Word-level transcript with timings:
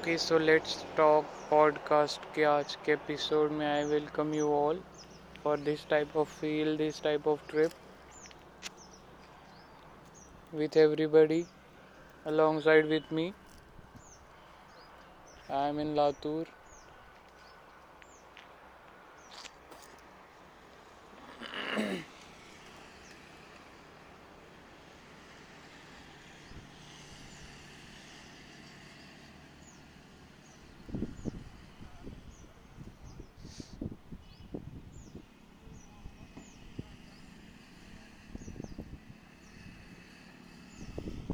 Okay 0.00 0.16
so 0.18 0.38
let's 0.38 0.84
talk 0.96 1.24
podcast 1.50 2.20
के 2.34 2.44
आज 2.44 2.74
के 2.84 2.92
एपिसोड 2.92 3.50
में 3.50 3.66
I 3.66 3.82
welcome 3.84 4.32
you 4.34 4.46
all 4.52 4.80
for 5.44 5.58
this 5.60 5.86
type 5.88 6.16
of 6.16 6.28
feel 6.40 6.76
this 6.76 7.02
type 7.02 7.28
of 7.28 7.40
trip 7.48 7.70
with 10.54 10.76
everybody 10.76 11.42
alongside 12.60 12.86
with 12.86 13.12
me 13.12 13.32
I 15.50 15.68
am 15.68 15.80
in 15.80 15.94
latur. 15.94 16.59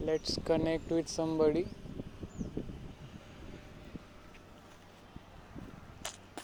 Let's 0.06 0.38
connect 0.44 0.90
with 0.90 1.08
somebody. 1.08 1.66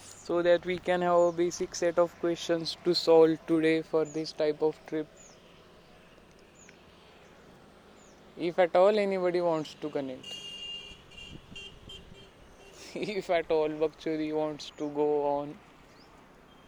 So 0.01 0.41
that 0.41 0.65
we 0.65 0.77
can 0.77 1.01
have 1.01 1.19
a 1.27 1.31
basic 1.31 1.75
set 1.75 1.99
of 2.03 2.17
questions 2.19 2.75
to 2.83 2.93
solve 2.93 3.37
today 3.47 3.81
for 3.81 4.03
this 4.05 4.33
type 4.33 4.61
of 4.61 4.79
trip. 4.87 5.07
If 8.37 8.59
at 8.59 8.75
all 8.75 8.99
anybody 9.03 9.41
wants 9.41 9.75
to 9.81 9.89
connect. 9.89 10.35
If 12.95 13.29
at 13.29 13.51
all 13.51 13.69
Bakchuri 13.83 14.33
wants 14.39 14.71
to 14.81 14.89
go 14.97 15.07
on. 15.27 15.55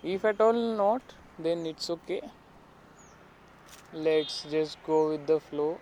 If 0.04 0.24
at 0.34 0.40
all 0.40 0.62
not 0.84 1.18
then 1.40 1.66
it's 1.66 1.90
okay. 1.98 2.22
Let's 3.94 4.46
just 4.56 4.78
go 4.86 5.10
with 5.10 5.28
the 5.28 5.40
flow 5.40 5.78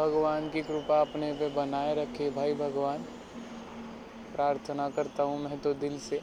भगवान 0.00 0.48
की 0.50 0.60
कृपा 0.62 1.00
अपने 1.00 1.32
पे 1.32 1.48
बनाए 1.48 1.94
रखे, 1.94 2.30
भाई 2.30 2.54
भगवान। 2.54 3.02
प्रार्थना 4.32 4.88
करता 4.88 5.22
हूँ 5.22 5.38
मैं 5.40 5.58
तो 5.58 5.72
दिल 5.74 5.98
से। 5.98 6.20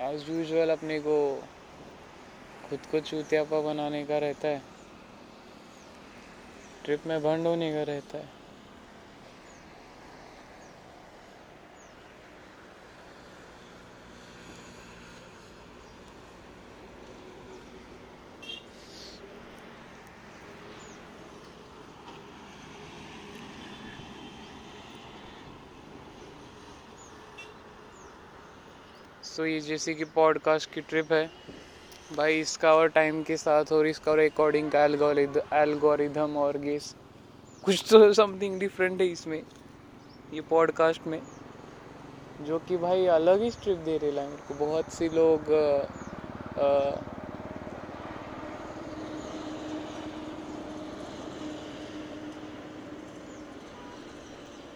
एज 0.00 0.30
यूजल 0.30 0.70
अपने 0.70 0.98
को 1.00 1.18
खुद 2.68 2.86
को 2.90 3.00
चूतियापा 3.00 3.60
बनाने 3.60 4.04
का 4.04 4.18
रहता 4.18 4.48
है। 4.48 4.62
ट्रिप 6.84 7.06
में 7.06 7.18
भंड 7.22 7.46
होने 7.46 7.72
का 7.72 7.82
रहता 7.82 8.18
है। 8.18 8.45
सो 29.36 29.44
ये 29.46 29.60
जैसे 29.60 29.94
कि 29.94 30.04
पॉडकास्ट 30.04 30.72
की 30.72 30.80
ट्रिप 30.80 31.12
है। 31.12 31.24
भाई 32.16 32.38
इसका 32.40 32.72
और 32.74 32.88
टाइम 32.88 33.22
के 33.22 33.36
साथ 33.36 33.72
और 33.72 33.86
इसका 33.86 34.10
और 34.12 34.18
रिकॉर्डिंग 34.18 34.70
का 34.70 34.84
एल्गोरिदम 35.62 36.36
और 36.36 36.56
गेस 36.58 36.94
कुछ 37.64 37.84
तो 37.90 38.12
समथिंग 38.12 38.58
डिफरेंट 38.60 39.00
है 39.00 39.06
इसमें 39.06 39.42
ये 40.34 40.40
पॉडकास्ट 40.40 41.06
में। 41.06 41.20
जो 42.40 42.58
कि 42.58 42.76
भाई 42.76 43.06
अलग 43.06 43.42
ही 43.42 43.50
ट्रिप 43.50 43.78
दे 43.78 43.98
रहे 43.98 44.10
हैं 44.10 44.28
मेरे 44.28 44.42
को। 44.48 44.54
बहुत 44.54 44.92
से 44.92 45.08
लोग 45.08 45.52
आ, 45.52 45.66
आ, 46.62 46.66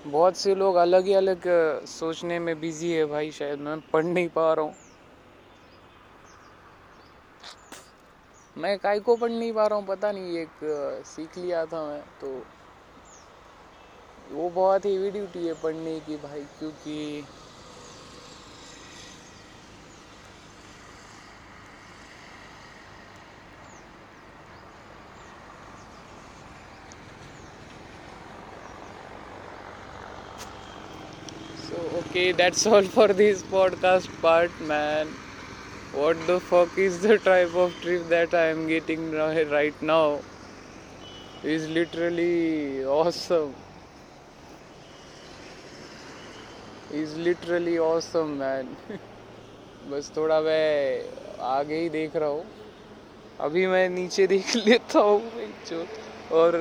बहुत 0.06 0.36
से 0.36 0.54
लोग 0.54 0.76
अलग 0.76 1.04
ही 1.06 1.12
अलग 1.14 1.42
सोचने 1.88 2.38
में 2.38 2.60
बिज़ी 2.60 2.92
है 2.92 3.04
भाई, 3.06 3.30
शायद 3.30 3.58
मैं 3.58 3.78
पढ़ 3.92 4.04
नहीं 4.04 4.28
पा 4.28 4.52
रहा 4.54 4.64
हूँ। 4.64 4.74
मैं 8.56 8.78
काय 8.78 8.98
को 9.00 9.16
पढ़ 9.16 9.30
नहीं 9.30 9.52
पा 9.52 9.66
रहा 9.66 9.78
हूँ, 9.78 9.86
पता 9.86 10.12
नहीं, 10.12 10.38
एक 10.38 11.04
सीख 11.06 11.36
लिया 11.38 11.64
था 11.66 11.84
मैं 11.86 12.00
तो 12.20 12.32
वो 14.32 14.48
बहुत 14.50 14.86
हेवी 14.86 15.10
ड्यूटी 15.10 15.46
है 15.46 15.54
पढ़ने 15.62 15.98
की 16.00 16.16
भाई, 16.16 16.40
क्योंकि 16.58 17.22
बाकी 32.10 32.32
that's 32.32 32.66
all 32.66 32.86
for 32.86 33.12
this 33.12 33.42
podcast 33.42 34.10
part 34.22 34.50
man 34.60 35.08
what 35.94 36.16
the 36.28 36.38
fuck 36.38 36.78
is 36.78 37.06
the 37.06 37.12
type 37.24 37.54
of 37.56 37.72
trip 37.82 38.00
that 38.00 38.34
I 38.34 38.50
am 38.50 38.66
getting 38.66 39.14
right 39.50 39.82
now 39.82 40.16
is 41.44 41.68
literally 41.68 42.84
awesome 42.84 43.52
is 46.92 47.16
literally 47.18 47.76
awesome 47.78 48.34
man 48.40 48.74
बस 49.90 50.10
थोड़ा 50.16 50.40
मैं 50.40 51.04
आगे 51.50 51.76
ही 51.76 51.88
देख 51.88 52.16
रहा 52.16 52.28
हूँ। 52.28 52.44
अभी 53.40 53.66
मैं 53.66 53.88
नीचे 53.88 54.26
देख 54.26 54.56
लेता 54.66 54.98
हूँ 54.98 55.22
और 56.32 56.58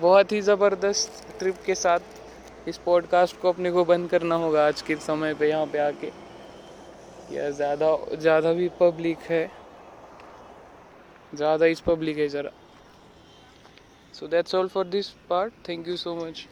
बहुत 0.00 0.32
ही 0.32 0.40
ज़बरदस्त 0.40 1.38
ट्रिप 1.38 1.62
के 1.66 1.74
साथ 1.74 2.21
इस 2.68 2.78
पॉडकास्ट 2.78 3.40
को 3.40 3.48
अपने 3.48 3.70
को 3.72 3.84
बंद 3.84 4.08
करना 4.10 4.34
होगा 4.34 4.66
आज 4.66 4.82
के 4.82 4.96
समय 4.96 5.34
पे, 5.34 5.48
यहाँ 5.48 5.66
पे 5.66 5.78
आके। 5.78 6.10
या 7.36 7.50
ज़्यादा 7.50 7.96
ज़्यादा 8.14 8.52
भी 8.52 8.68
पब्लिक 8.80 9.18
है। 9.18 9.50
ज़्यादा 11.34 11.66
इस 11.66 11.80
पब्लिक 11.80 12.18
है 12.18 12.28
ज़रा। 12.28 12.50
So 14.14 14.26
that's 14.26 14.54
all 14.54 14.68
for 14.68 14.86
this 14.86 15.08
part 15.30 15.52
thank 15.68 15.88
you 15.88 15.96
so 15.96 16.14
much 16.16 16.46